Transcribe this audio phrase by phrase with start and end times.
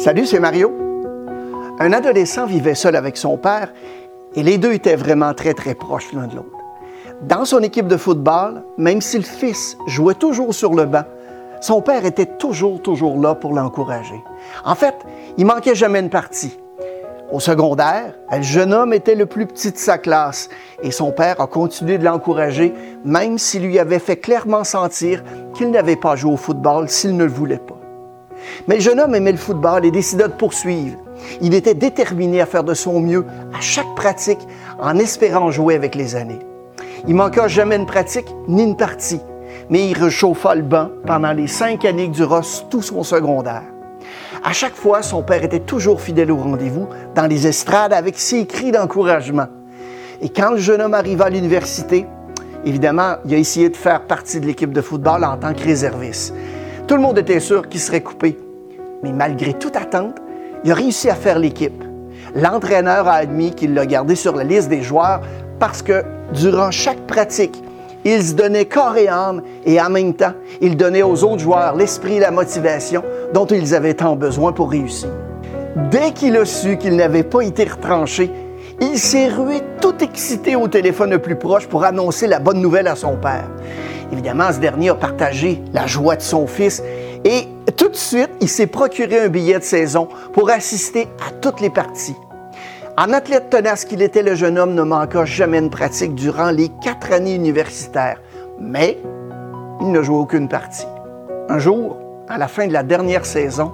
[0.00, 0.72] Salut, c'est Mario.
[1.78, 3.70] Un adolescent vivait seul avec son père
[4.34, 6.56] et les deux étaient vraiment très très proches l'un de l'autre.
[7.20, 11.04] Dans son équipe de football, même si le fils jouait toujours sur le banc,
[11.60, 14.24] son père était toujours, toujours là pour l'encourager.
[14.64, 14.94] En fait,
[15.36, 16.58] il manquait jamais une partie.
[17.30, 20.48] Au secondaire, le jeune homme était le plus petit de sa classe
[20.82, 22.72] et son père a continué de l'encourager,
[23.04, 27.24] même s'il lui avait fait clairement sentir qu'il n'avait pas joué au football s'il ne
[27.24, 27.79] le voulait pas.
[28.68, 30.96] Mais le jeune homme aimait le football et décida de poursuivre.
[31.40, 33.24] Il était déterminé à faire de son mieux
[33.56, 34.40] à chaque pratique
[34.80, 36.38] en espérant jouer avec les années.
[37.06, 39.20] Il manqua jamais une pratique ni une partie,
[39.68, 43.62] mais il réchauffa le banc pendant les cinq années que dura tout son secondaire.
[44.42, 48.46] À chaque fois, son père était toujours fidèle au rendez-vous dans les estrades avec ses
[48.46, 49.46] cris d'encouragement.
[50.22, 52.06] Et quand le jeune homme arriva à l'université,
[52.64, 56.34] évidemment, il a essayé de faire partie de l'équipe de football en tant que réserviste.
[56.90, 58.36] Tout le monde était sûr qu'il serait coupé.
[59.04, 60.16] Mais malgré toute attente,
[60.64, 61.84] il a réussi à faire l'équipe.
[62.34, 65.20] L'entraîneur a admis qu'il l'a gardé sur la liste des joueurs
[65.60, 66.02] parce que
[66.34, 67.62] durant chaque pratique,
[68.04, 71.76] il se donnait corps et âme et en même temps, il donnait aux autres joueurs
[71.76, 75.10] l'esprit et la motivation dont ils avaient tant besoin pour réussir.
[75.92, 78.32] Dès qu'il a su qu'il n'avait pas été retranché,
[78.80, 82.88] il s'est rué tout excité au téléphone le plus proche pour annoncer la bonne nouvelle
[82.88, 83.48] à son père.
[84.12, 86.82] Évidemment, ce dernier a partagé la joie de son fils
[87.24, 91.60] et tout de suite, il s'est procuré un billet de saison pour assister à toutes
[91.60, 92.16] les parties.
[92.98, 96.68] En athlète tenace qu'il était, le jeune homme ne manqua jamais une pratique durant les
[96.82, 98.20] quatre années universitaires,
[98.58, 98.98] mais
[99.80, 100.86] il ne jouait aucune partie.
[101.48, 101.96] Un jour,
[102.28, 103.72] à la fin de la dernière saison,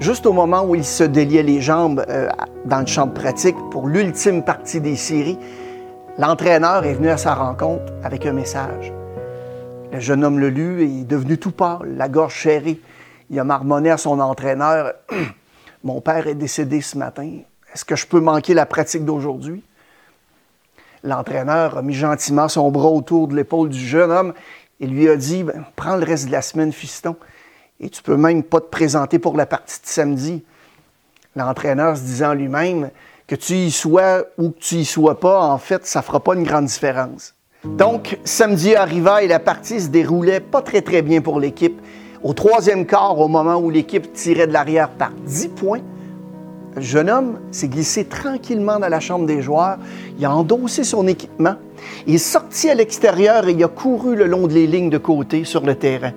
[0.00, 2.28] juste au moment où il se déliait les jambes euh,
[2.66, 5.38] dans le champ de pratique pour l'ultime partie des séries,
[6.18, 8.92] l'entraîneur est venu à sa rencontre avec un message.
[9.92, 12.80] Le jeune homme le lut et est devenu tout pâle, la gorge serrée.
[13.30, 14.94] Il a marmonné à son entraîneur
[15.84, 17.30] Mon père est décédé ce matin.
[17.72, 19.62] Est-ce que je peux manquer la pratique d'aujourd'hui?
[21.04, 24.34] L'entraîneur a mis gentiment son bras autour de l'épaule du jeune homme
[24.80, 27.14] et lui a dit ben, Prends le reste de la semaine, fiston,
[27.78, 30.42] et tu peux même pas te présenter pour la partie de samedi.
[31.36, 32.90] L'entraîneur se disant lui-même
[33.26, 36.34] que tu y sois ou que tu y sois pas, en fait, ça fera pas
[36.34, 37.34] une grande différence.
[37.64, 41.80] Donc, samedi arriva et la partie se déroulait pas très très bien pour l'équipe.
[42.22, 45.80] Au troisième quart, au moment où l'équipe tirait de l'arrière par 10 points,
[46.76, 49.78] le jeune homme s'est glissé tranquillement dans la chambre des joueurs.
[50.18, 51.54] Il a endossé son équipement.
[52.06, 55.44] Il est sorti à l'extérieur et il a couru le long des lignes de côté
[55.44, 56.12] sur le terrain.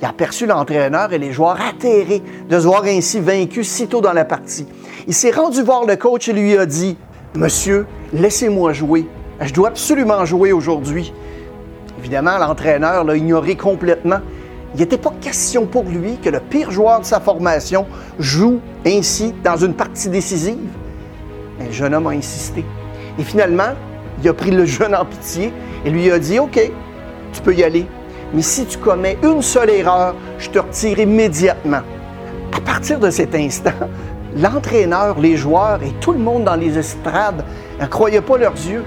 [0.00, 4.00] Il a aperçu l'entraîneur et les joueurs atterrés de se voir ainsi vaincus si tôt
[4.00, 4.68] dans la partie.
[5.08, 6.96] Il s'est rendu voir le coach et lui a dit
[7.34, 9.08] Monsieur, laissez-moi jouer.
[9.40, 11.12] Je dois absolument jouer aujourd'hui.
[11.98, 14.20] Évidemment, l'entraîneur l'a ignoré complètement.
[14.74, 17.86] Il n'était pas question pour lui que le pire joueur de sa formation
[18.18, 20.58] joue ainsi dans une partie décisive.
[21.58, 22.64] Mais le jeune homme a insisté.
[23.18, 23.74] Et finalement,
[24.20, 25.52] il a pris le jeune en pitié
[25.84, 26.58] et lui a dit OK,
[27.32, 27.86] tu peux y aller.
[28.32, 31.82] Mais si tu commets une seule erreur, je te retire immédiatement.
[32.52, 33.70] À partir de cet instant,
[34.36, 37.44] l'entraîneur, les joueurs et tout le monde dans les estrades
[37.80, 38.82] ne croyaient pas leurs yeux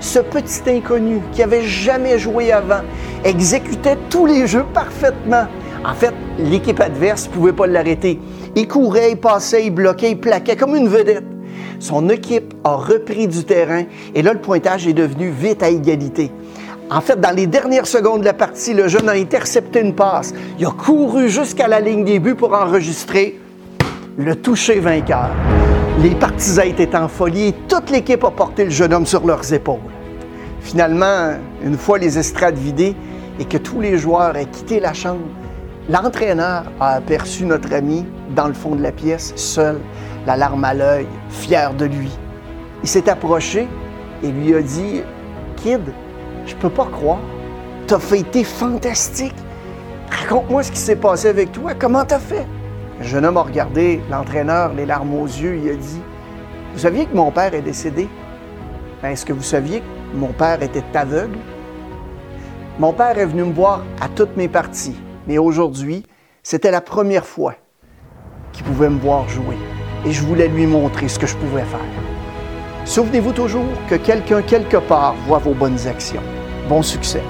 [0.00, 2.82] ce petit inconnu qui avait jamais joué avant
[3.24, 5.46] exécutait tous les jeux parfaitement.
[5.84, 8.18] En fait, l'équipe adverse ne pouvait pas l'arrêter.
[8.56, 11.24] Il courait, il passait, il bloquait, il plaquait comme une vedette.
[11.80, 16.30] Son équipe a repris du terrain et là, le pointage est devenu vite à égalité.
[16.90, 20.32] En fait, dans les dernières secondes de la partie, le jeune a intercepté une passe.
[20.58, 23.38] Il a couru jusqu'à la ligne des buts pour enregistrer
[24.16, 25.30] le toucher vainqueur.
[26.00, 29.52] Les partisans étaient en folie et toute l'équipe a porté le jeune homme sur leurs
[29.52, 29.80] épaules.
[30.60, 32.94] Finalement, une fois les estrades vidées
[33.40, 35.26] et que tous les joueurs aient quitté la chambre,
[35.90, 39.80] l'entraîneur a aperçu notre ami dans le fond de la pièce, seul,
[40.24, 42.12] la larme à l'œil, fier de lui.
[42.84, 43.66] Il s'est approché
[44.22, 45.02] et lui a dit
[45.56, 45.82] Kid,
[46.46, 47.18] je peux pas croire,
[47.88, 49.34] t'as fait été fantastique.
[50.12, 52.46] Raconte-moi ce qui s'est passé avec toi, comment t'as fait?
[52.98, 56.02] Le jeune homme a regardé l'entraîneur, les larmes aux yeux, il a dit
[56.72, 58.08] Vous saviez que mon père est décédé?
[59.02, 61.38] Ben, Est-ce que vous saviez que mon père était aveugle?
[62.78, 64.96] Mon père est venu me voir à toutes mes parties,
[65.26, 66.04] mais aujourd'hui,
[66.42, 67.54] c'était la première fois
[68.52, 69.56] qu'il pouvait me voir jouer
[70.04, 71.80] et je voulais lui montrer ce que je pouvais faire.
[72.84, 76.22] Souvenez-vous toujours que quelqu'un quelque part voit vos bonnes actions.
[76.68, 77.22] Bon succès.